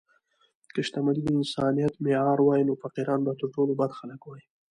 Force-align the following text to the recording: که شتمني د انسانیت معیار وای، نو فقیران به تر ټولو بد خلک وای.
که 0.73 0.81
شتمني 0.87 1.21
د 1.23 1.27
انسانیت 1.39 1.93
معیار 2.03 2.37
وای، 2.41 2.61
نو 2.67 2.73
فقیران 2.83 3.19
به 3.25 3.31
تر 3.39 3.47
ټولو 3.55 3.73
بد 3.81 3.91
خلک 3.99 4.21
وای. 4.25 4.43